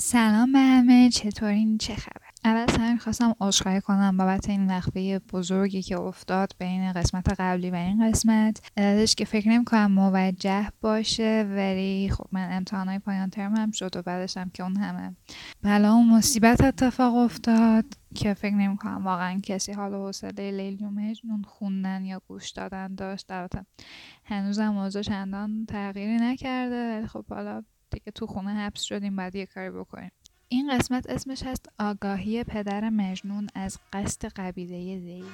[0.00, 5.82] سلام به همه چطورین؟ چه خبر؟ اول همین خواستم عذرخواهی کنم بابت این وقفه بزرگی
[5.82, 8.60] که افتاد بین قسمت قبلی و این قسمت.
[8.76, 14.02] علتش که فکر نمی کنم موجه باشه ولی خب من امتحانای پایان هم شد و
[14.02, 15.16] بعدشم که اون همه.
[15.62, 20.84] بلا و مصیبت اتفاق افتاد که فکر نمی کنم واقعا کسی حال و حوصله لیلی
[20.84, 23.26] و مجنون خوندن یا گوش دادن داشت.
[23.26, 23.48] در
[24.24, 29.46] هنوزم موضوع چندان تغییری نکرده ولی خب حالا دیگه تو خونه حبس شدیم بعد یه
[29.46, 30.10] کاری بکنیم.
[30.48, 35.24] این قسمت اسمش هست آگاهی پدر مجنون از قصد قبیله زیل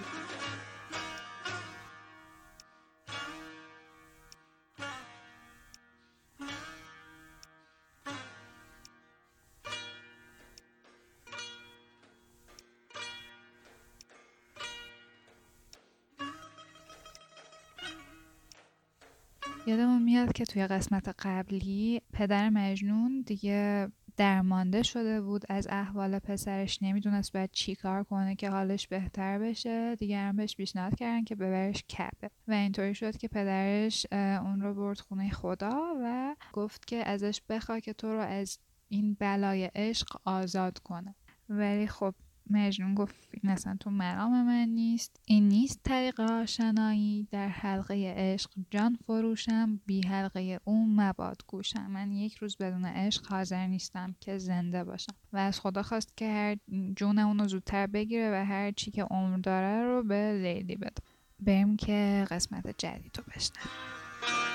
[19.67, 26.83] یادمون میاد که توی قسمت قبلی پدر مجنون دیگه درمانده شده بود از احوال پسرش
[26.83, 29.97] نمی‌دونست باید چی کار کنه که حالش بهتر بشه.
[29.97, 34.75] دیگه هم بهش پیشنهاد کردن که ببرش کبه و اینطوری شد که پدرش اون رو
[34.75, 40.17] برد خونه خدا و گفت که ازش بخوا که تو رو از این بلای عشق
[40.25, 41.15] آزاد کنه.
[41.49, 42.15] ولی خب
[42.51, 45.21] مجنون گفت این تو مرام من نیست.
[45.27, 47.29] این نیست طریق آشنایی.
[47.31, 53.27] در حلقه عشق جان فروشم بی حلقه اون مباد گوشم من یک روز بدون عشق
[53.27, 55.15] حاضر نیستم که زنده باشم.
[55.33, 56.57] و از خدا خواست که هر
[56.97, 61.03] جون اونو زودتر بگیره و هر چی که عمر داره رو به لیلی بده.
[61.41, 64.54] بریم که قسمت جدید رو بشنم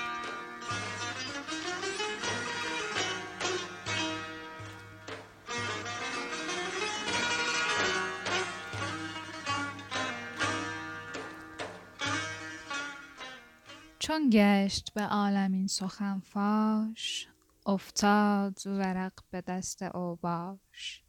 [14.10, 17.28] چون گشت به عالمین سخن فاش
[17.66, 21.02] افتاد ورق به دست اوباش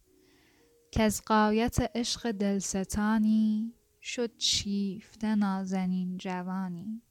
[0.92, 7.02] که از قایت عشق دلستانی شد شیفته نازنین جوانی.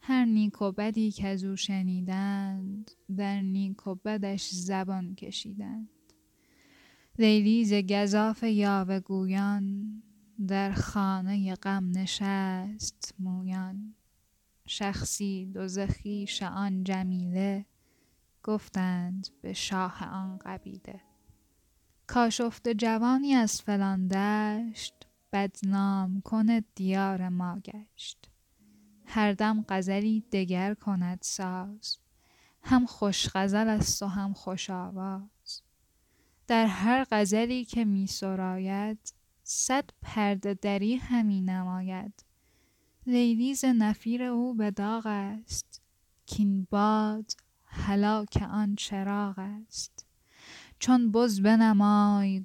[0.00, 5.88] هر نیک و بدی که از او شنیدند در نیک و بدش زبان کشیدند.
[7.18, 10.02] لیلیز گذاف یاوه گویان
[10.48, 13.94] در خانه غم نشست مویان.
[14.70, 17.64] شخصی دوزخی آن جمیله
[18.42, 21.00] گفتند به شاه آن قبیله.
[22.06, 24.94] کاشفت جوانی از فلان دشت
[25.32, 28.30] بدنام کند دیار ما گشت.
[29.06, 31.98] هر دم غزلی دگر کند ساز
[32.62, 35.62] هم خوش غزل است و هم خوش آواز.
[36.46, 42.29] در هر غزلی که می سراید صد پرده دری همی نماید.
[43.10, 45.82] لیلیز نفیر او به داغ است
[46.26, 47.32] کین باد
[47.64, 50.06] هلاک آن چراغ است.
[50.78, 52.40] چون بز بنمای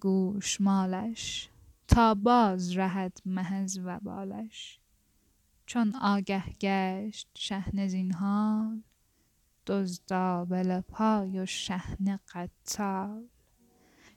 [0.60, 1.50] مالش
[1.88, 4.80] تا باز رهد محض و بالش
[5.66, 8.78] چون آگه گشت شحنه زینهار
[9.68, 10.14] دزد
[10.82, 13.24] پای و شحنه قتال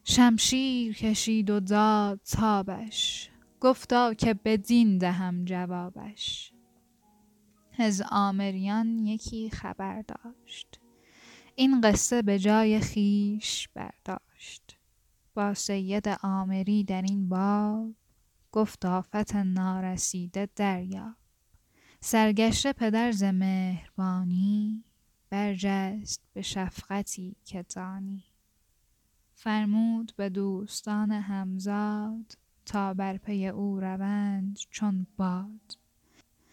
[0.04, 3.30] شمشیر کشید و داد تابش.
[3.60, 6.52] گفتا که بدین دهم جوابش.
[7.78, 10.80] از آمریان یکی خبر داشت.
[11.54, 14.78] این قصه به جای خیش برداشت.
[15.34, 17.94] با سید آمری در این باب
[18.52, 21.16] گفت آفت نارسیده دریا
[22.00, 24.84] سرگشته پدر ز مهربانی
[25.30, 28.24] برجست به شفقتی که دانی.
[29.34, 32.32] فرمود به دوستان همزاد
[32.68, 35.78] تا بر پی او روند چون باد.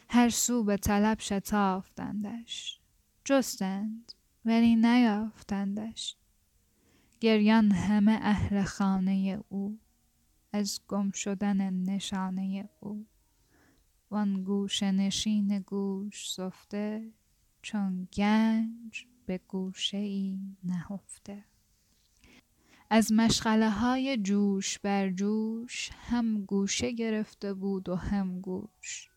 [0.09, 2.79] هر سو به طلب شتافتندش.
[3.25, 4.11] جستند
[4.45, 6.15] ولی نیافتندش.
[7.19, 9.79] گریان همه اهل خانه او
[10.53, 13.05] از گم شدن نشانه او.
[14.11, 17.13] وان گوش نشین گوش سفته
[17.61, 21.43] چون گنج به گوشه ای نهفته.
[22.89, 29.09] از مشغله های جوش بر جوش هم گوشه گرفته بود و هم گوش.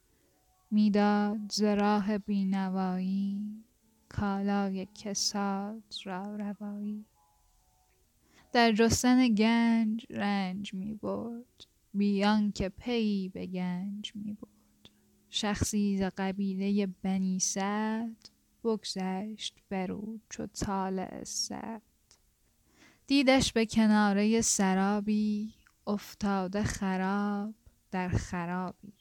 [0.70, 3.64] می‌داد ز راه بینوایی
[4.08, 7.04] کالای کساد را روایی.
[8.52, 14.90] در جستن گنج رنج می برد بیان که پی به گنج می برد
[15.30, 18.28] شخصی ز قبیله بنی سعد
[18.64, 21.82] بگذشت بر او چو طالع سعد.
[23.08, 25.54] دیدش به کناره سرابی
[25.86, 27.54] افتاده خراب
[27.90, 28.92] در خرابی.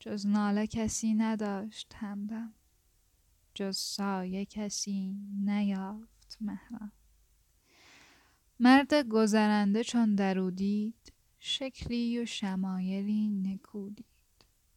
[0.00, 2.54] جز ناله کسی نداشت همدم
[3.54, 6.92] جز سایه کسی نیافت محرم
[8.60, 14.06] مرد گذرنده چون درودید شکلی و شمایلی نکودید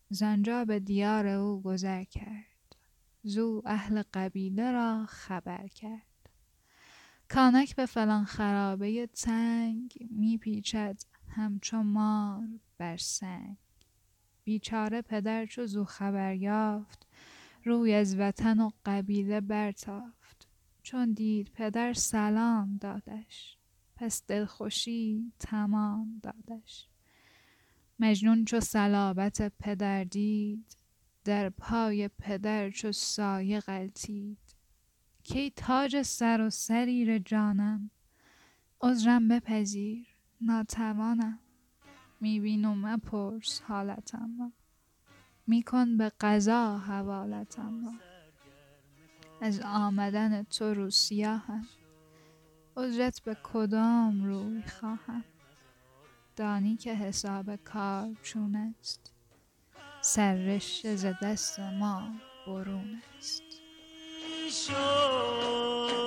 [0.10, 2.76] زنجا به دیار او گذر کرد
[3.24, 6.17] زو اهل قبیله را خبر کرد.
[7.30, 12.48] کانک به فلان خرابه تنگ میپیچد همچو مار
[12.78, 13.58] بر سنگ.
[14.44, 17.08] بیچاره پدر چو زو خبر یافت
[17.64, 20.48] روی از وطن و قبیله برتافت.
[20.84, 23.58] چون دید پدر سلام دادش
[23.96, 26.88] پس دلخوشی تمام دادش.
[28.00, 30.78] مجنون چو صلابت پدر دید
[31.24, 34.47] در پای پدر چو سایه غلتید.
[35.28, 37.92] کی تاج سر و سریر جانم.
[38.82, 40.08] عذرم بپذیر
[40.42, 41.40] ناتوانم.
[42.22, 44.52] میبین و مپرس حالتم را.
[45.48, 47.94] میکن به قضا حوالتم را.
[49.42, 51.68] از آمدن تو رو سیاهم
[52.78, 55.24] اجرت به کدام روی خواهم؟
[56.36, 59.14] دانی که حساب کار چون است.
[60.02, 62.12] سررشته ز دست ما
[62.48, 63.47] برون است.
[64.50, 66.07] show.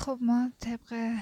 [0.00, 1.18] خب ما طبق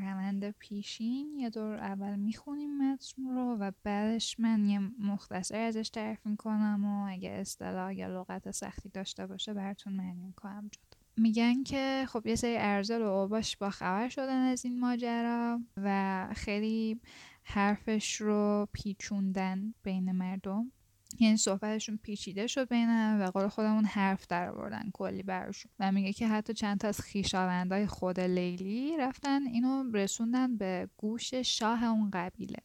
[0.00, 6.26] روند پیشین یه دور اول می‌خونیم متن رو و بعدش من یه مختصر ازش تعریف
[6.26, 12.04] می‌کنم و اگه اصطلاح یا لغت سختی داشته باشه براتون معنی کنم جدا میگن که
[12.08, 17.00] خب یه سری ارزل و اوباش با خبر شدن از این ماجرا و خیلی
[17.42, 20.72] حرفش رو پیچوندن بین مردم.
[21.20, 25.72] یعنی صحبتشون پیچیده شد بین و قول خودمون حرف در آوردن کلی براشون.
[25.78, 31.34] و میگه که حتی چند تا از خیشاوندای خود لیلی رفتن اینو رسوندن به گوش
[31.34, 32.58] شاه اون قبیله.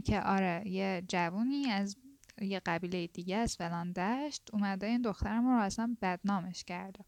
[0.00, 1.96] که آره یه جوونی از
[2.40, 7.04] یه قبیله دیگه از فلان دشت اومده این دخترم رو اصلا بدنامش کرده.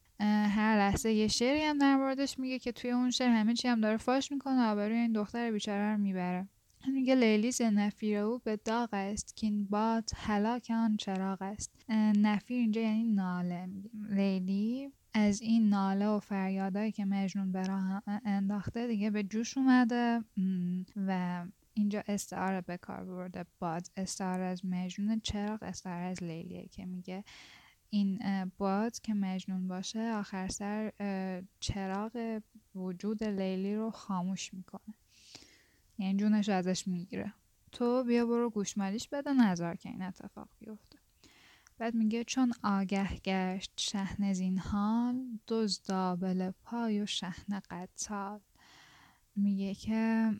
[0.49, 3.81] هر لحظه یه شعری هم در موردش میگه که توی اون شعر همه چی هم
[3.81, 6.49] داره فاش می‌کنه آبروی این دختر بیچاره رو می‌بره.
[6.90, 11.70] میگه لیلی ز نفیر او به داغ است که این باد هلاک آن چراغ است.
[12.17, 13.69] نفیر اینجا یعنی ناله
[14.11, 20.25] لیلی از این ناله و فریادایی که مجنون به راه انداخته دیگه به جوش اومده
[20.96, 21.44] و
[21.75, 23.44] اینجا استعاره به کار برده.
[23.58, 27.25] باد استعاره از مجنون چراغ استعاره از لیلیه که میگه
[27.90, 28.19] این
[28.58, 30.93] باد که مجنون باشه آخر سر
[31.61, 32.40] چراغ
[32.75, 34.94] وجود لیلی رو خاموش می‌کنه.
[36.02, 37.32] یعنی جونش ازش می‌گیره.
[37.72, 40.99] تو بیا برو گوشمالیش بده نظر که این اتفاق بیفته.
[41.78, 48.40] بعد میگه چون آگه گشت شهن زین حال دوز دابل پای و شهن قتال.
[49.37, 50.31] میگه که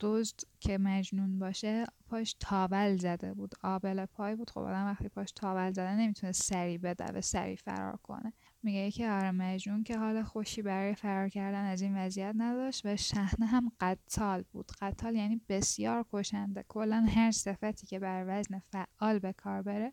[0.00, 3.54] دزد که مجنون باشه پاش تاول زده بود.
[3.62, 4.50] آبل پای بود.
[4.50, 8.32] خب آدم وقتی پاش تاول زده نمی‌تونه سری بدوه سری فرار کنه.
[8.64, 12.96] میگه که آره مجنون که حال خوشی برای فرار کردن از این وضعیت نداشت و
[12.96, 14.72] شهنه هم قتال بود.
[14.80, 16.64] قتال یعنی بسیار کشنده.
[16.68, 19.92] کلا هر صفتی که بر وزن فعال به کار بره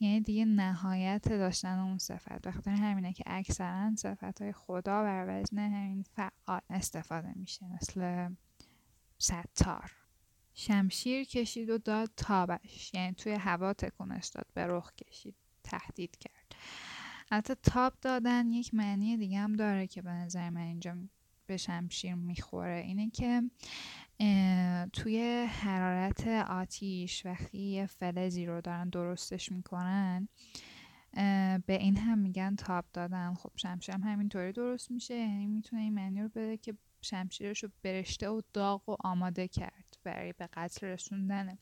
[0.00, 2.42] یعنی دیگه نهایت داشتن اون صفت.
[2.46, 8.28] بخاطر همینه که اکثرا صفت های خدا بر وزن همین فعال استفاده میشه مثل
[9.18, 9.92] ستار.
[10.54, 12.94] شمشیر کشید و داد تابش.
[12.94, 15.34] یعنی توی هوا تکونش داد به رخ کشید.
[15.64, 16.54] تهدید کرد.
[17.30, 20.96] حتی تاب دادن یک معنی دیگه هم داره که به نظر من اینجا
[21.46, 22.82] به شمشیر می‌خوره.
[22.86, 23.42] اینه که
[24.92, 30.28] توی حرارت آتیش وقتی یه فلزی رو دارن درستش می‌کنن
[31.66, 33.34] به این هم میگن تاب دادن.
[33.34, 37.70] خب شمشیر هم همینطوری درست میشه یعنی می‌تونه این معنی رو بده که شمشیرش رو
[37.82, 41.58] برشته و داغ و آماده کرد برای به قتل رسوندن.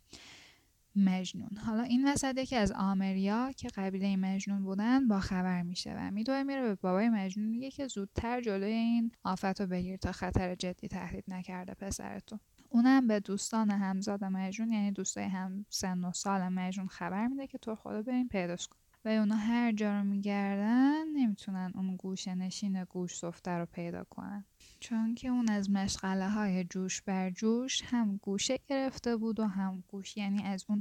[0.96, 1.56] مجنون.
[1.66, 6.42] حالا این وسط که از آمریا که قبیله مجنون بودن با خبر میشه و میدوه
[6.42, 10.88] میره به بابای مجنون میگه که زودتر جلوی این آفت رو بگیر تا خطر جدی
[10.88, 12.38] تهدید نکرده پسرتو.
[12.68, 17.58] اونم به دوستان همزاد مجنون یعنی دوستای هم سن و سال مجنون خبر میده که
[17.58, 18.78] تو خدا بریم پیداش کن.
[19.08, 24.44] و اونا هر جا رو میگردن نمی‌تونن اون گوشه نشین گوش سفته رو پیدا کنن.
[24.80, 29.84] چون که اون از مشغله های جوش بر جوش هم گوشه گرفته بود و هم
[29.88, 30.80] گوش یعنی از اون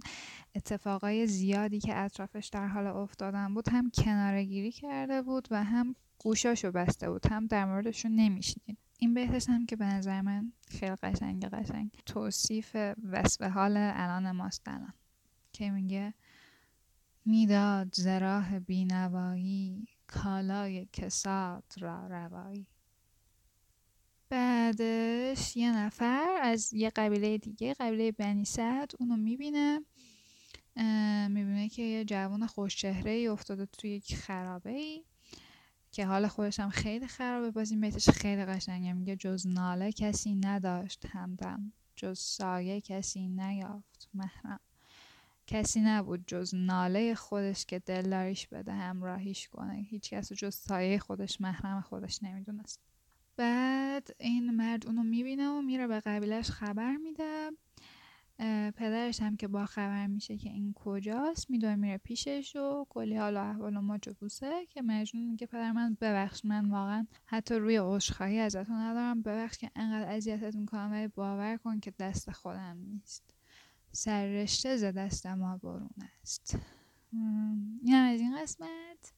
[0.55, 6.71] اتفاقای زیادی که اطرافش در حال افتادن بود هم کنارگیری کرده بود و هم گوشاشو
[6.71, 8.77] بسته بود هم در موردشون نمیشنید.
[8.99, 14.67] این بهتش هم که به نظر من خیلی قشنگ قشنگ توصیف وصف حال الان ماست
[14.67, 14.93] الان.
[15.53, 16.13] که میگه؟
[17.29, 22.67] می‌داد زراح بینوایی کالای کسات را روایی.
[24.29, 29.85] بعدش یه نفر از یه قبیله دیگه قبیله بنی سعد اونو می‌بینه
[31.29, 35.03] می‌بینه که یه جوان خوشچهره ای افتاده توی یک خرابه ای
[35.91, 37.51] که حال خودش هم خیلی خرابه.
[37.51, 38.93] باز این بیتش خیلی قشنگه.
[38.93, 41.73] میگه جز ناله کسی نداشت همدم.
[41.95, 44.59] جز سایه کسی نیافت محرم.
[45.47, 49.75] کسی نبود جز ناله خودش که دلداریش بده همراهیش کنه.
[49.75, 52.79] هیچ کس جز سایه خودش محرم خودش نمی‌دونست.
[53.37, 57.51] بعد این مرد اونو می‌بینه و میره به قبیلش خبر میده.
[58.75, 63.37] پدرش هم که با خبر میشه که این کجاست میدوه میره پیشش و کلی حال
[63.37, 67.55] و احوال و ماج و بوسه که مجنون میگه پدر من ببخش من واقعا حتی
[67.55, 69.21] روی عشقهایی ازتون ندارم.
[69.21, 73.36] ببخش که انقدر اذیتت می‌کنم ولی باور کن که دست خودم نیست.
[73.97, 75.89] سررشته ز ما برون
[76.21, 76.57] است.
[77.83, 79.13] این از این قسمت.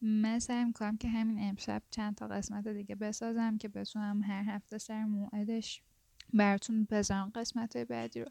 [0.00, 4.78] من سعی می‌کنم که همین امشب چند تا قسمت دیگه بسازم که بتونم هر هفته
[4.78, 5.82] سر موعدش
[6.34, 8.30] براتون بذارم قسمت بعدی رو.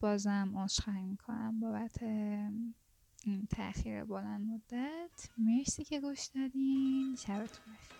[0.00, 2.04] بازم عذرخواهی می‌کنم بابت
[3.50, 5.30] تاخیر بلند مدت.
[5.38, 7.16] مرسی که گوش دادین.
[7.18, 7.99] شبتون بخیر.